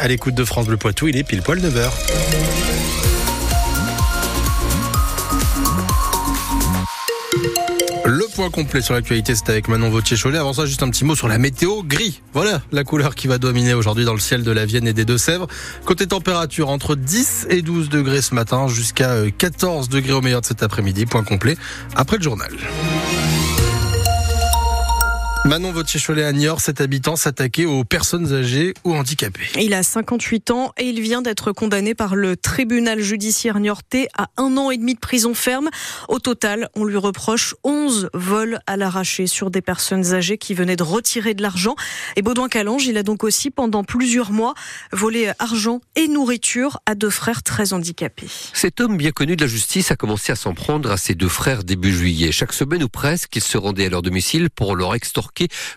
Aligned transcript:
à 0.00 0.08
l'écoute 0.08 0.34
de 0.34 0.44
France 0.44 0.66
Bleu 0.66 0.76
Poitou, 0.76 1.08
il 1.08 1.16
est 1.16 1.24
pile 1.24 1.42
poil 1.42 1.58
9h. 1.60 1.90
Le 8.06 8.24
point 8.34 8.50
complet 8.50 8.80
sur 8.80 8.94
l'actualité, 8.94 9.34
c'est 9.34 9.50
avec 9.50 9.68
Manon 9.68 9.90
Vautier-Cholet. 9.90 10.38
Avant 10.38 10.54
ça, 10.54 10.64
juste 10.64 10.82
un 10.82 10.90
petit 10.90 11.04
mot 11.04 11.14
sur 11.14 11.28
la 11.28 11.38
météo 11.38 11.82
gris. 11.82 12.22
Voilà 12.32 12.62
la 12.72 12.82
couleur 12.82 13.14
qui 13.14 13.28
va 13.28 13.38
dominer 13.38 13.74
aujourd'hui 13.74 14.04
dans 14.04 14.14
le 14.14 14.20
ciel 14.20 14.42
de 14.42 14.50
la 14.50 14.64
Vienne 14.64 14.88
et 14.88 14.94
des 14.94 15.04
Deux-Sèvres. 15.04 15.46
Côté 15.84 16.06
température, 16.06 16.70
entre 16.70 16.96
10 16.96 17.46
et 17.50 17.60
12 17.62 17.90
degrés 17.90 18.22
ce 18.22 18.34
matin, 18.34 18.68
jusqu'à 18.68 19.30
14 19.36 19.86
euh, 19.86 19.92
degrés 19.92 20.12
au 20.14 20.22
meilleur 20.22 20.40
de 20.40 20.46
cet 20.46 20.62
après-midi. 20.62 21.04
Point 21.04 21.24
complet 21.24 21.56
après 21.94 22.16
le 22.16 22.22
journal. 22.22 22.50
Manon 25.46 25.72
Vautier-Cholet 25.72 26.22
à 26.22 26.32
Niort, 26.32 26.60
cet 26.60 26.82
habitant 26.82 27.16
s'attaquait 27.16 27.64
aux 27.64 27.82
personnes 27.82 28.34
âgées 28.34 28.74
ou 28.84 28.94
handicapées. 28.94 29.48
Il 29.58 29.72
a 29.72 29.82
58 29.82 30.50
ans 30.50 30.72
et 30.76 30.84
il 30.84 31.00
vient 31.00 31.22
d'être 31.22 31.52
condamné 31.52 31.94
par 31.94 32.14
le 32.14 32.36
tribunal 32.36 33.00
judiciaire 33.00 33.58
niortais 33.58 34.08
à 34.18 34.28
un 34.36 34.58
an 34.58 34.70
et 34.70 34.76
demi 34.76 34.94
de 34.94 35.00
prison 35.00 35.32
ferme. 35.32 35.70
Au 36.08 36.18
total, 36.18 36.68
on 36.76 36.84
lui 36.84 36.98
reproche 36.98 37.54
11 37.64 38.10
vols 38.12 38.60
à 38.66 38.76
l'arraché 38.76 39.26
sur 39.26 39.50
des 39.50 39.62
personnes 39.62 40.12
âgées 40.12 40.36
qui 40.36 40.52
venaient 40.52 40.76
de 40.76 40.82
retirer 40.82 41.32
de 41.32 41.40
l'argent. 41.40 41.74
Et 42.16 42.22
Baudouin 42.22 42.48
Calange, 42.48 42.86
il 42.86 42.98
a 42.98 43.02
donc 43.02 43.24
aussi 43.24 43.50
pendant 43.50 43.82
plusieurs 43.82 44.32
mois 44.32 44.52
volé 44.92 45.32
argent 45.38 45.80
et 45.96 46.06
nourriture 46.06 46.80
à 46.84 46.94
deux 46.94 47.10
frères 47.10 47.42
très 47.42 47.72
handicapés. 47.72 48.28
Cet 48.52 48.78
homme 48.82 48.98
bien 48.98 49.10
connu 49.10 49.36
de 49.36 49.42
la 49.42 49.48
justice 49.48 49.90
a 49.90 49.96
commencé 49.96 50.32
à 50.32 50.36
s'en 50.36 50.52
prendre 50.52 50.90
à 50.90 50.98
ses 50.98 51.14
deux 51.14 51.28
frères 51.28 51.64
début 51.64 51.94
juillet. 51.94 52.30
Chaque 52.30 52.52
semaine 52.52 52.82
ou 52.82 52.90
presque, 52.90 53.34
il 53.36 53.42
se 53.42 53.56
rendait 53.56 53.86
à 53.86 53.88
leur 53.88 54.02
domicile 54.02 54.50
pour 54.50 54.76
leur 54.76 54.94
extorquer 54.94 55.29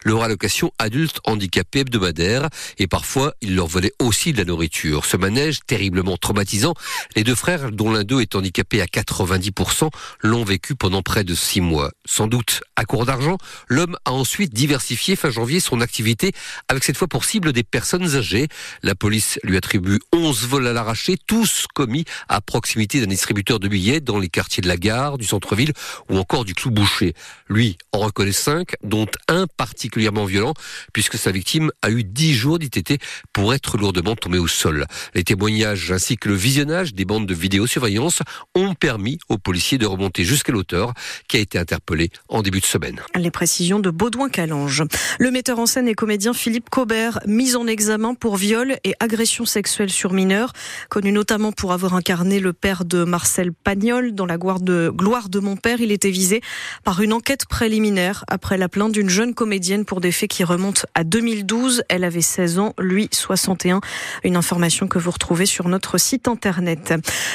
leur 0.03 0.23
allocation 0.23 0.71
adulte 0.79 1.19
handicapé 1.25 1.79
hebdomadaire 1.79 2.49
et 2.77 2.87
parfois 2.87 3.33
il 3.41 3.55
leur 3.55 3.67
volait 3.67 3.93
aussi 3.99 4.33
de 4.33 4.37
la 4.37 4.45
nourriture. 4.45 5.05
Ce 5.05 5.17
manège 5.17 5.59
terriblement 5.65 6.17
traumatisant, 6.17 6.73
les 7.15 7.23
deux 7.23 7.35
frères, 7.35 7.71
dont 7.71 7.91
l'un 7.91 8.03
d'eux 8.03 8.21
est 8.21 8.35
handicapé 8.35 8.81
à 8.81 8.85
90%, 8.85 9.89
l'ont 10.21 10.43
vécu 10.43 10.75
pendant 10.75 11.01
près 11.01 11.23
de 11.23 11.35
six 11.35 11.61
mois. 11.61 11.91
Sans 12.05 12.27
doute 12.27 12.61
à 12.75 12.85
court 12.85 13.05
d'argent, 13.05 13.37
l'homme 13.67 13.97
a 14.05 14.11
ensuite 14.11 14.53
diversifié 14.53 15.15
fin 15.15 15.29
janvier 15.29 15.59
son 15.59 15.81
activité 15.81 16.31
avec 16.67 16.83
cette 16.83 16.97
fois 16.97 17.07
pour 17.07 17.25
cible 17.25 17.53
des 17.53 17.63
personnes 17.63 18.15
âgées. 18.15 18.47
La 18.81 18.95
police 18.95 19.39
lui 19.43 19.57
attribue 19.57 19.99
11 20.13 20.47
vols 20.47 20.67
à 20.67 20.73
l'arraché, 20.73 21.17
tous 21.27 21.67
commis 21.73 22.05
à 22.27 22.41
proximité 22.41 22.99
d'un 22.99 23.07
distributeur 23.07 23.59
de 23.59 23.67
billets 23.67 24.01
dans 24.01 24.19
les 24.19 24.29
quartiers 24.29 24.61
de 24.61 24.67
la 24.67 24.77
gare, 24.77 25.17
du 25.17 25.25
centre-ville 25.25 25.73
ou 26.09 26.17
encore 26.17 26.45
du 26.45 26.53
Clou 26.53 26.71
Boucher. 26.71 27.13
Lui 27.49 27.77
en 27.91 27.99
reconnaît 27.99 28.31
5, 28.31 28.73
dont 28.83 29.07
un 29.27 29.42
particulièrement 29.47 30.25
violent 30.25 30.53
puisque 30.93 31.17
sa 31.17 31.31
victime 31.31 31.71
a 31.81 31.89
eu 31.89 32.03
10 32.03 32.33
jours 32.33 32.59
d'ITT 32.59 33.01
pour 33.31 33.53
être 33.53 33.77
lourdement 33.77 34.15
tombée 34.15 34.39
au 34.39 34.47
sol. 34.47 34.85
Les 35.13 35.23
témoignages 35.23 35.91
ainsi 35.91 36.17
que 36.17 36.29
le 36.29 36.35
visionnage 36.35 36.93
des 36.93 37.05
bandes 37.05 37.25
de 37.25 37.33
vidéosurveillance 37.33 38.21
ont 38.55 38.73
permis 38.73 39.19
aux 39.29 39.37
policiers 39.37 39.77
de 39.77 39.85
remonter 39.85 40.23
jusqu'à 40.23 40.51
l'auteur 40.51 40.93
qui 41.27 41.37
a 41.37 41.39
été 41.39 41.57
interpellé 41.57 42.09
en 42.29 42.41
début 42.41 42.59
de 42.59 42.65
semaine. 42.65 42.99
Les 43.15 43.31
précisions 43.31 43.79
de 43.79 43.89
Baudouin 43.89 44.29
Calange. 44.29 44.83
Le 45.19 45.31
metteur 45.31 45.59
en 45.59 45.65
scène 45.65 45.87
et 45.87 45.95
comédien 45.95 46.33
Philippe 46.33 46.69
Cobert, 46.69 47.19
mis 47.25 47.55
en 47.55 47.67
examen 47.67 48.13
pour 48.15 48.37
viol 48.37 48.77
et 48.83 48.93
agression 48.99 49.45
sexuelle 49.45 49.89
sur 49.89 50.13
mineurs, 50.13 50.53
connu 50.89 51.11
notamment 51.11 51.51
pour 51.51 51.73
avoir 51.73 51.93
incarné 51.95 52.39
le 52.39 52.53
père 52.53 52.85
de 52.85 53.03
Marcel 53.03 53.51
Pagnol 53.53 54.13
dans 54.13 54.25
la 54.25 54.37
gloire 54.37 54.59
de, 54.59 54.91
gloire 54.93 55.29
de 55.29 55.39
mon 55.39 55.55
père, 55.55 55.81
il 55.81 55.91
était 55.91 56.09
visé 56.09 56.41
par 56.83 57.01
une 57.01 57.13
enquête 57.13 57.45
préliminaire 57.45 58.23
après 58.27 58.57
la 58.57 58.69
plainte 58.69 58.91
d'une 58.91 59.09
jeune 59.09 59.32
comédienne 59.33 59.85
pour 59.85 60.01
des 60.01 60.11
faits 60.11 60.29
qui 60.29 60.43
remontent 60.43 60.83
à 60.95 61.03
2012. 61.03 61.83
Elle 61.89 62.03
avait 62.03 62.21
16 62.21 62.59
ans, 62.59 62.73
lui 62.79 63.09
61. 63.11 63.81
Une 64.23 64.35
information 64.35 64.87
que 64.87 64.99
vous 64.99 65.11
retrouvez 65.11 65.45
sur 65.45 65.67
notre 65.67 65.97
site 65.97 66.27
internet. 66.27 66.93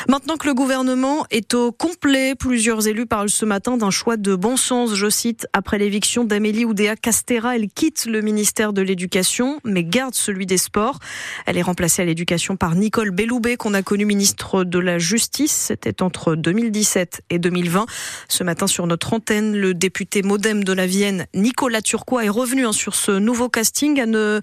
Maintenant 0.09 0.37
que 0.37 0.47
le 0.47 0.55
gouvernement 0.55 1.27
est 1.31 1.55
au 1.55 1.73
complet, 1.73 2.35
plusieurs 2.35 2.87
élus 2.87 3.07
parlent 3.07 3.31
ce 3.31 3.45
matin 3.45 3.77
d'un 3.77 3.91
choix 3.91 4.17
de 4.17 4.35
bon 4.35 4.57
sens, 4.57 4.95
je 4.95 5.11
cite, 5.11 5.47
après 5.53 5.79
l'éviction 5.79 6.25
d'Amélie 6.25 6.65
Oudéa 6.65 6.97
Castera, 6.97 7.57
elle 7.57 7.69
quitte 7.69 8.07
le 8.07 8.21
ministère 8.21 8.73
de 8.73 8.83
l'Éducation, 8.83 9.61
mais 9.65 9.85
garde 9.85 10.15
celui 10.15 10.47
des 10.47 10.59
Sports. 10.59 10.99
Elle 11.47 11.57
est 11.57 11.63
remplacée 11.63 12.03
à 12.03 12.05
l'éducation 12.05 12.57
par 12.57 12.75
Nicole 12.75 13.11
Belloubet, 13.11 13.57
qu'on 13.57 13.75
a 13.75 13.83
connu 13.83 14.05
ministre 14.05 14.65
de 14.65 14.79
la 14.79 14.99
Justice. 14.99 15.53
C'était 15.69 16.03
entre 16.03 16.35
2017 16.35 17.23
et 17.31 17.39
2020. 17.39 17.87
Ce 18.29 18.45
matin, 18.45 18.67
sur 18.67 18.87
notre 18.87 19.13
antenne, 19.13 19.57
le 19.57 19.75
député 19.75 20.23
modem 20.23 20.65
de 20.65 20.73
la 20.73 20.87
Vienne, 20.87 21.27
Nicolas 21.35 21.81
Turquois 21.89 22.27
est 22.27 22.29
revenu 22.29 22.67
hein, 22.67 22.73
sur 22.73 22.95
ce 22.95 23.13
nouveau 23.13 23.49
casting 23.49 23.99
à 23.99 24.05
ne 24.05 24.43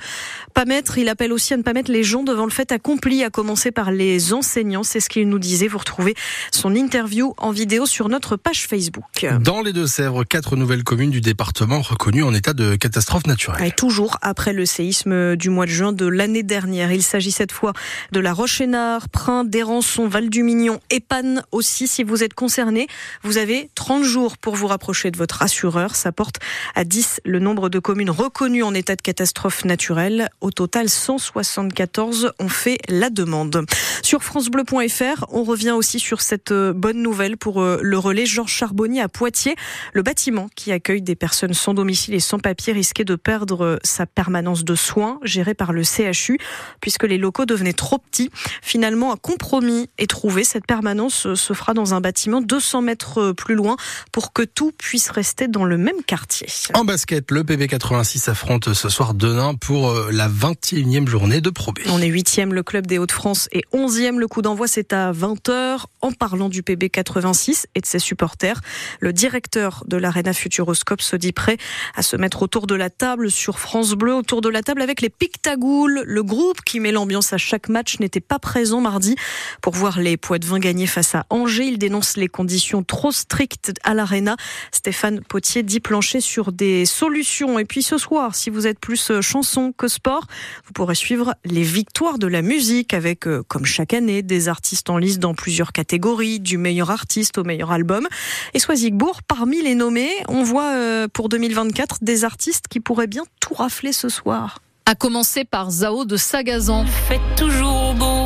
pas 0.55 0.65
mettre, 0.65 0.97
il 0.97 1.09
appelle 1.09 1.31
aussi 1.31 1.53
à 1.53 1.57
ne 1.57 1.61
pas 1.61 1.73
mettre 1.73 1.91
les 1.91 2.03
gens 2.03 2.23
devant 2.23 2.45
le 2.45 2.49
fait 2.49 2.71
accompli, 2.71 3.23
à 3.23 3.29
commencer 3.29 3.69
par 3.69 3.91
les 3.91 4.33
enseignants. 4.33 4.81
C'est 4.81 4.99
ce 4.99 5.09
qu'il 5.09 5.29
nous 5.29 5.37
disait. 5.37 5.67
Vous 5.67 5.77
retrouvez 5.77 6.15
son 6.51 6.73
interview 6.73 7.35
en 7.37 7.51
vidéo 7.51 7.85
sur 7.85 8.09
notre 8.09 8.35
page 8.35 8.65
Facebook. 8.65 9.27
Dans 9.41 9.61
les 9.61 9.73
Deux-Sèvres, 9.73 10.23
quatre 10.23 10.55
nouvelles 10.55 10.83
communes 10.83 11.11
du 11.11 11.21
département 11.21 11.81
reconnues 11.81 12.23
en 12.23 12.33
état 12.33 12.53
de 12.53 12.75
catastrophe 12.77 13.27
naturelle. 13.27 13.63
Et 13.63 13.69
toujours 13.69 14.17
après 14.23 14.51
le 14.51 14.65
séisme 14.65 15.35
du 15.35 15.51
mois 15.51 15.67
de 15.67 15.71
juin 15.71 15.93
de 15.93 16.07
l'année 16.07 16.41
dernière. 16.41 16.91
Il 16.91 17.03
s'agit 17.03 17.31
cette 17.31 17.51
fois 17.51 17.73
de 18.11 18.19
la 18.19 18.33
Roche-Hénard, 18.33 19.07
Prin, 19.09 19.43
Dérançon, 19.43 20.07
Val-du-Mignon, 20.07 20.79
Épanne 20.89 21.43
aussi. 21.51 21.87
Si 21.87 22.03
vous 22.03 22.23
êtes 22.23 22.33
concerné, 22.33 22.87
vous 23.21 23.37
avez 23.37 23.69
30 23.75 24.03
jours 24.03 24.39
pour 24.39 24.55
vous 24.55 24.65
rapprocher 24.65 25.11
de 25.11 25.17
votre 25.17 25.43
assureur. 25.43 25.95
Ça 25.95 26.11
porte 26.11 26.37
à 26.73 26.83
10 26.83 27.21
le 27.23 27.34
nombre 27.39 27.69
de 27.69 27.79
communes 27.79 28.09
reconnues 28.09 28.63
en 28.63 28.73
état 28.73 28.95
de 28.95 29.01
catastrophe 29.01 29.65
naturelle. 29.65 30.29
Au 30.41 30.51
total, 30.51 30.89
174 30.89 32.31
ont 32.39 32.49
fait 32.49 32.77
la 32.87 33.09
demande. 33.09 33.65
Sur 34.01 34.23
francebleu.fr, 34.23 35.25
on 35.29 35.43
revient 35.43 35.71
aussi 35.71 35.99
sur 35.99 36.21
cette 36.21 36.51
euh, 36.51 36.73
bonne 36.73 37.01
nouvelle 37.01 37.37
pour 37.37 37.61
euh, 37.61 37.79
le 37.81 37.97
relais 37.97 38.25
Georges 38.25 38.51
Charbonnier 38.51 39.01
à 39.01 39.09
Poitiers. 39.09 39.55
Le 39.93 40.01
bâtiment 40.01 40.47
qui 40.55 40.71
accueille 40.71 41.01
des 41.01 41.15
personnes 41.15 41.53
sans 41.53 41.73
domicile 41.73 42.13
et 42.13 42.19
sans 42.19 42.39
papier 42.39 42.73
risquait 42.73 43.03
de 43.03 43.15
perdre 43.15 43.63
euh, 43.63 43.77
sa 43.83 44.05
permanence 44.05 44.63
de 44.63 44.75
soins 44.75 45.19
gérée 45.23 45.53
par 45.53 45.73
le 45.73 45.83
CHU 45.83 46.37
puisque 46.81 47.03
les 47.03 47.17
locaux 47.17 47.45
devenaient 47.45 47.73
trop 47.73 47.97
petits. 47.97 48.29
Finalement, 48.61 49.13
un 49.13 49.17
compromis 49.17 49.89
est 49.97 50.09
trouvé. 50.09 50.43
Cette 50.43 50.65
permanence 50.65 51.33
se 51.33 51.53
fera 51.53 51.73
dans 51.73 51.93
un 51.93 52.01
bâtiment 52.01 52.41
200 52.41 52.81
mètres 52.81 53.31
plus 53.31 53.55
loin 53.55 53.75
pour 54.11 54.33
que 54.33 54.43
tout 54.43 54.71
puisse 54.77 55.09
rester 55.09 55.47
dans 55.47 55.65
le 55.65 55.77
même 55.77 56.03
quartier. 56.05 56.47
En 56.73 56.85
basket, 56.85 57.24
le 57.31 57.43
PB86 57.43 58.29
affronte 58.29 58.73
ce 58.73 58.89
soir 58.89 59.13
Denain 59.13 59.55
pour 59.55 59.89
euh, 59.89 60.09
la 60.11 60.27
21e 60.29 61.07
journée 61.07 61.41
de 61.41 61.49
Pro 61.49 61.71
B. 61.71 61.79
On 61.87 62.01
est 62.01 62.09
8e 62.09 62.51
le 62.51 62.61
club 62.61 62.85
des 62.85 62.97
Hauts-de-France 62.97 63.49
et 63.51 63.63
11e 63.73 64.17
le 64.17 64.27
coup 64.27 64.41
d'envoi 64.41 64.67
c'est 64.67 64.93
à 64.93 65.11
20h. 65.11 65.85
En 66.01 66.11
parlant 66.11 66.49
du 66.49 66.61
PB86 66.61 67.65
et 67.73 67.81
de 67.81 67.85
ses 67.85 67.99
supporters, 67.99 68.61
le 68.99 69.11
directeur 69.11 69.83
de 69.87 69.97
l'Arena 69.97 70.33
Futuroscope 70.33 71.01
se 71.01 71.15
dit 71.15 71.31
prêt 71.31 71.57
à 71.95 72.03
se 72.03 72.15
mettre 72.15 72.43
autour 72.43 72.67
de 72.67 72.75
la 72.75 72.89
table 72.89 73.31
sur 73.31 73.57
France 73.57 73.93
Bleu, 73.93 74.13
autour 74.13 74.41
de 74.41 74.49
la 74.49 74.61
table 74.61 74.81
avec 74.81 75.01
les 75.01 75.09
Pictagoules. 75.09 76.03
Le 76.05 76.23
groupe 76.23 76.61
qui 76.61 76.79
met 76.79 76.91
l'ambiance 76.91 77.33
à 77.33 77.37
chaque 77.37 77.69
match 77.69 77.99
n'était 77.99 78.19
pas 78.19 78.37
présent 78.37 78.81
mardi 78.81 79.15
pour 79.61 79.73
voir 79.73 79.99
les 79.99 80.17
Poids-de-Vin 80.17 80.59
gagner 80.59 80.85
face 80.85 81.15
à 81.15 81.25
Angers. 81.29 81.65
Il 81.65 81.79
dénonce 81.79 82.17
les 82.17 82.27
conditions 82.27 82.83
trop 82.83 83.11
strictes 83.11 83.73
à 83.83 83.93
l'Arena. 83.95 84.35
Stéphane 84.71 85.21
Potier 85.21 85.63
dit 85.63 85.79
plancher 85.79 86.21
sur 86.21 86.51
des 86.51 86.85
solutions. 86.85 87.14
Et 87.15 87.65
puis 87.65 87.81
ce 87.81 87.97
soir, 87.97 88.35
si 88.35 88.49
vous 88.49 88.67
êtes 88.67 88.79
plus 88.79 89.09
euh, 89.09 89.21
chanson 89.21 89.71
que 89.71 89.87
sport, 89.87 90.25
vous 90.65 90.73
pourrez 90.73 90.95
suivre 90.95 91.33
les 91.45 91.63
victoires 91.63 92.17
de 92.17 92.27
la 92.27 92.41
musique 92.41 92.93
avec, 92.93 93.25
euh, 93.25 93.41
comme 93.47 93.65
chaque 93.65 93.93
année, 93.93 94.21
des 94.21 94.49
artistes 94.49 94.89
en 94.89 94.97
lice 94.97 95.17
dans 95.17 95.33
plusieurs 95.33 95.71
catégories, 95.71 96.41
du 96.41 96.57
meilleur 96.57 96.91
artiste 96.91 97.37
au 97.37 97.43
meilleur 97.45 97.71
album. 97.71 98.07
Et 98.53 98.59
Soisigbourg, 98.59 99.21
parmi 99.23 99.61
les 99.61 99.75
nommés, 99.75 100.11
on 100.27 100.43
voit 100.43 100.73
euh, 100.73 101.07
pour 101.07 101.29
2024 101.29 101.99
des 102.01 102.25
artistes 102.25 102.67
qui 102.67 102.81
pourraient 102.81 103.07
bien 103.07 103.23
tout 103.39 103.53
rafler 103.53 103.93
ce 103.93 104.09
soir. 104.09 104.59
À 104.85 104.95
commencer 104.95 105.45
par 105.45 105.71
Zao 105.71 106.03
de 106.03 106.17
Sagazan. 106.17 106.85
Fait 106.85 107.21
toujours 107.37 107.93
beau 107.93 108.24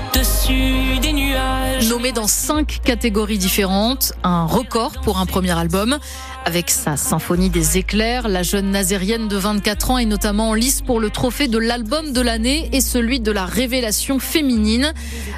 au-dessus 0.00 0.98
des 1.00 1.12
nuages. 1.12 1.88
Nommé 1.88 2.12
dans 2.12 2.26
cinq 2.26 2.80
catégories 2.84 3.38
différentes, 3.38 4.12
un 4.22 4.44
record 4.46 4.92
pour 5.02 5.18
un 5.18 5.26
premier 5.26 5.56
album. 5.58 5.98
Avec 6.44 6.70
sa 6.70 6.96
symphonie 6.96 7.50
des 7.50 7.78
éclairs, 7.78 8.28
la 8.28 8.42
jeune 8.42 8.70
nazérienne 8.70 9.28
de 9.28 9.36
24 9.36 9.90
ans 9.90 9.98
est 9.98 10.06
notamment 10.06 10.50
en 10.50 10.54
lice 10.54 10.80
pour 10.82 11.00
le 11.00 11.10
trophée 11.10 11.48
de 11.48 11.58
l'album 11.58 12.12
de 12.12 12.20
l'année 12.20 12.68
et 12.72 12.80
celui 12.80 13.20
de 13.20 13.30
la 13.30 13.44
révélation 13.44 14.18
féminine. 14.18 14.92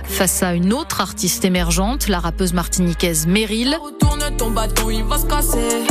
Face 0.04 0.42
à 0.42 0.54
une 0.54 0.72
autre 0.72 1.00
artiste 1.00 1.44
émergente, 1.44 2.08
la 2.08 2.20
rappeuse 2.20 2.52
martiniquaise 2.52 3.26
Meryl. 3.26 3.76
Retourne 3.82 4.36
ton 4.36 4.50
bâton, 4.50 4.90
il 4.90 5.04
va 5.04 5.18
se 5.18 5.26
casser. 5.26 5.84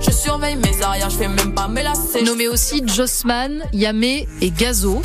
Je 0.00 0.10
surveille 0.10 0.56
mes 0.56 0.82
arrières, 0.82 1.10
je 1.10 1.16
fais 1.16 1.28
même 1.28 1.54
pas 1.54 1.68
mes 1.68 1.82
lacets. 1.82 2.22
Nommé 2.22 2.48
aussi 2.48 2.82
Jossman, 2.86 3.62
Yamé 3.72 4.28
et 4.40 4.50
Gazo. 4.50 5.02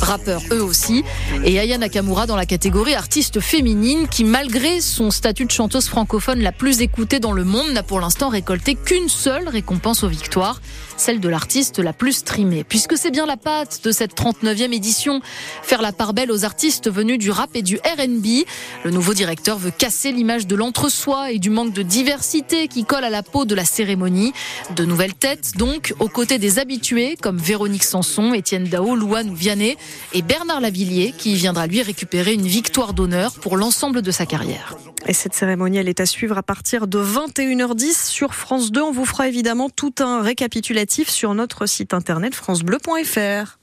Rappeurs 0.00 0.42
eux 0.52 0.62
aussi. 0.62 1.04
Et 1.44 1.58
Aya 1.58 1.78
Nakamura 1.78 2.26
dans 2.26 2.36
la 2.36 2.46
catégorie 2.46 2.94
artiste 2.94 3.40
féminine 3.40 4.08
qui, 4.08 4.24
malgré 4.24 4.80
son 4.80 5.10
statut 5.10 5.44
de 5.44 5.50
chanteuse 5.50 5.86
francophone 5.86 6.40
la 6.40 6.52
plus 6.52 6.80
écoutée 6.80 7.20
dans 7.20 7.32
le 7.32 7.44
monde, 7.44 7.70
n'a 7.72 7.82
pour 7.82 8.00
l'instant 8.00 8.28
récolté 8.28 8.74
qu'une 8.74 9.08
seule 9.08 9.48
récompense 9.48 10.04
aux 10.04 10.08
victoires, 10.08 10.60
celle 10.96 11.20
de 11.20 11.28
l'artiste 11.28 11.78
la 11.78 11.92
plus 11.92 12.12
streamée. 12.12 12.64
Puisque 12.64 12.96
c'est 12.96 13.10
bien 13.10 13.26
la 13.26 13.36
patte 13.36 13.80
de 13.84 13.90
cette 13.90 14.16
39e 14.16 14.72
édition, 14.72 15.20
faire 15.62 15.82
la 15.82 15.92
part 15.92 16.14
belle 16.14 16.30
aux 16.30 16.44
artistes 16.44 16.90
venus 16.90 17.18
du 17.18 17.30
rap 17.30 17.50
et 17.54 17.62
du 17.62 17.76
RB. 17.76 18.44
Le 18.84 18.90
nouveau 18.90 19.14
directeur 19.14 19.58
veut 19.58 19.70
casser 19.70 20.12
l'image 20.12 20.46
de 20.46 20.56
l'entre-soi 20.56 21.32
et 21.32 21.38
du 21.38 21.50
manque 21.50 21.72
de 21.72 21.82
diversité 21.82 22.68
qui 22.68 22.84
colle 22.84 23.04
à 23.04 23.10
la 23.10 23.22
peau 23.22 23.44
de 23.44 23.54
la 23.54 23.64
cérémonie. 23.64 24.32
De 24.74 24.84
nouvelles 24.84 25.14
têtes 25.14 25.56
donc, 25.56 25.94
aux 25.98 26.08
côtés 26.08 26.38
des 26.38 26.58
habitués 26.58 27.16
comme 27.20 27.38
Véronique 27.38 27.84
Sanson, 27.84 28.32
Étienne 28.34 28.64
Dao, 28.64 28.94
Louane 28.94 29.30
ou 29.30 29.34
Vianney 29.34 29.75
et 30.12 30.22
Bernard 30.22 30.60
Lavillier 30.60 31.12
qui 31.16 31.34
viendra 31.34 31.66
lui 31.66 31.82
récupérer 31.82 32.34
une 32.34 32.46
victoire 32.46 32.94
d'honneur 32.94 33.34
pour 33.34 33.56
l'ensemble 33.56 34.02
de 34.02 34.10
sa 34.10 34.26
carrière. 34.26 34.76
Et 35.06 35.12
cette 35.12 35.34
cérémonie, 35.34 35.78
elle 35.78 35.88
est 35.88 36.00
à 36.00 36.06
suivre 36.06 36.36
à 36.36 36.42
partir 36.42 36.86
de 36.86 36.98
21h10 36.98 38.08
sur 38.08 38.34
France 38.34 38.72
2. 38.72 38.82
On 38.82 38.92
vous 38.92 39.04
fera 39.04 39.28
évidemment 39.28 39.70
tout 39.70 39.94
un 40.00 40.20
récapitulatif 40.20 41.08
sur 41.08 41.34
notre 41.34 41.66
site 41.66 41.94
internet 41.94 42.34
francebleu.fr. 42.34 43.58